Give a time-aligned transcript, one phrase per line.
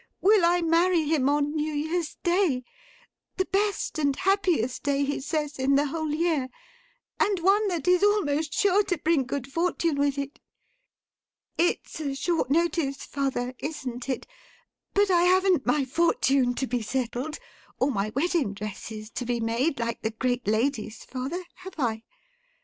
[0.19, 2.63] —will I marry him on New Year's Day;
[3.37, 6.49] the best and happiest day, he says, in the whole year,
[7.19, 10.39] and one that is almost sure to bring good fortune with it.
[11.55, 17.37] It's a short notice, father—isn't it?—but I haven't my fortune to be settled,
[17.77, 22.05] or my wedding dresses to be made, like the great ladies, father, have I?